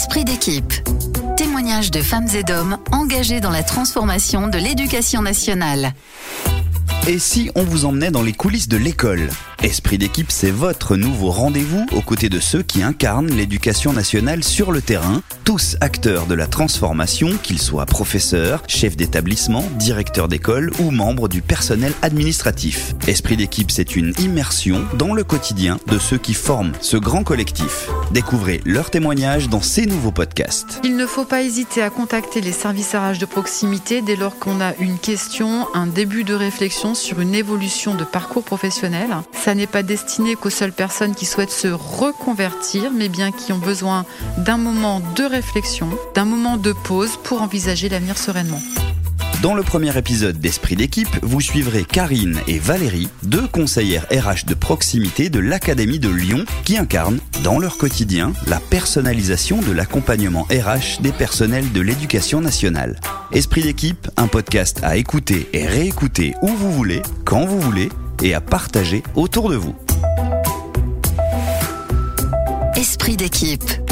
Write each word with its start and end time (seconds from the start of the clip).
Esprit 0.00 0.24
d'équipe. 0.24 0.72
Témoignages 1.36 1.90
de 1.90 2.00
femmes 2.02 2.28
et 2.32 2.44
d'hommes 2.44 2.78
engagés 2.92 3.40
dans 3.40 3.50
la 3.50 3.64
transformation 3.64 4.46
de 4.46 4.56
l'éducation 4.56 5.22
nationale. 5.22 5.92
Et 7.08 7.18
si 7.18 7.50
on 7.56 7.64
vous 7.64 7.84
emmenait 7.84 8.12
dans 8.12 8.22
les 8.22 8.32
coulisses 8.32 8.68
de 8.68 8.76
l'école? 8.76 9.28
Esprit 9.60 9.98
d'équipe, 9.98 10.30
c'est 10.30 10.52
votre 10.52 10.94
nouveau 10.94 11.32
rendez-vous 11.32 11.84
aux 11.90 12.00
côtés 12.00 12.28
de 12.28 12.38
ceux 12.38 12.62
qui 12.62 12.84
incarnent 12.84 13.26
l'éducation 13.26 13.92
nationale 13.92 14.44
sur 14.44 14.70
le 14.70 14.82
terrain, 14.82 15.20
tous 15.42 15.76
acteurs 15.80 16.26
de 16.26 16.34
la 16.34 16.46
transformation, 16.46 17.30
qu'ils 17.42 17.60
soient 17.60 17.86
professeurs, 17.86 18.62
chefs 18.68 18.96
d'établissement, 18.96 19.64
directeurs 19.80 20.28
d'école 20.28 20.70
ou 20.78 20.92
membres 20.92 21.26
du 21.26 21.42
personnel 21.42 21.92
administratif. 22.02 22.94
Esprit 23.08 23.36
d'équipe, 23.36 23.72
c'est 23.72 23.96
une 23.96 24.14
immersion 24.20 24.84
dans 24.96 25.12
le 25.12 25.24
quotidien 25.24 25.80
de 25.88 25.98
ceux 25.98 26.18
qui 26.18 26.34
forment 26.34 26.72
ce 26.80 26.96
grand 26.96 27.24
collectif. 27.24 27.88
Découvrez 28.10 28.62
leurs 28.64 28.90
témoignages 28.90 29.48
dans 29.48 29.60
ces 29.60 29.84
nouveaux 29.84 30.12
podcasts. 30.12 30.80
Il 30.82 30.96
ne 30.96 31.06
faut 31.06 31.24
pas 31.24 31.42
hésiter 31.42 31.82
à 31.82 31.90
contacter 31.90 32.40
les 32.40 32.52
services 32.52 32.94
RH 32.94 33.18
de 33.18 33.26
proximité 33.26 34.00
dès 34.00 34.16
lors 34.16 34.38
qu'on 34.38 34.60
a 34.60 34.74
une 34.76 34.98
question, 34.98 35.66
un 35.74 35.86
début 35.86 36.24
de 36.24 36.34
réflexion 36.34 36.94
sur 36.94 37.20
une 37.20 37.34
évolution 37.34 37.94
de 37.94 38.04
parcours 38.04 38.44
professionnel. 38.44 39.10
Ça 39.32 39.54
n'est 39.54 39.66
pas 39.66 39.82
destiné 39.82 40.36
qu'aux 40.36 40.50
seules 40.50 40.72
personnes 40.72 41.14
qui 41.14 41.26
souhaitent 41.26 41.50
se 41.50 41.68
reconvertir, 41.68 42.90
mais 42.94 43.10
bien 43.10 43.30
qui 43.30 43.52
ont 43.52 43.58
besoin 43.58 44.06
d'un 44.38 44.56
moment 44.56 45.02
de 45.14 45.24
réflexion, 45.24 45.90
d'un 46.14 46.24
moment 46.24 46.56
de 46.56 46.72
pause 46.72 47.18
pour 47.22 47.42
envisager 47.42 47.88
l'avenir 47.88 48.16
sereinement. 48.16 48.60
Dans 49.42 49.54
le 49.54 49.62
premier 49.62 49.96
épisode 49.96 50.40
d'Esprit 50.40 50.74
d'équipe, 50.74 51.16
vous 51.22 51.40
suivrez 51.40 51.84
Karine 51.84 52.40
et 52.48 52.58
Valérie, 52.58 53.08
deux 53.22 53.46
conseillères 53.46 54.04
RH 54.10 54.46
de 54.46 54.54
proximité 54.54 55.30
de 55.30 55.38
l'Académie 55.38 56.00
de 56.00 56.08
Lyon, 56.08 56.44
qui 56.64 56.76
incarnent, 56.76 57.20
dans 57.44 57.60
leur 57.60 57.78
quotidien, 57.78 58.32
la 58.48 58.58
personnalisation 58.58 59.60
de 59.60 59.70
l'accompagnement 59.70 60.42
RH 60.50 61.02
des 61.02 61.12
personnels 61.12 61.70
de 61.70 61.80
l'éducation 61.80 62.40
nationale. 62.40 62.98
Esprit 63.30 63.62
d'équipe, 63.62 64.10
un 64.16 64.26
podcast 64.26 64.80
à 64.82 64.96
écouter 64.96 65.48
et 65.52 65.68
réécouter 65.68 66.34
où 66.42 66.48
vous 66.48 66.72
voulez, 66.72 67.02
quand 67.24 67.46
vous 67.46 67.60
voulez, 67.60 67.90
et 68.24 68.34
à 68.34 68.40
partager 68.40 69.04
autour 69.14 69.50
de 69.50 69.56
vous. 69.56 69.76
Esprit 72.74 73.16
d'équipe. 73.16 73.87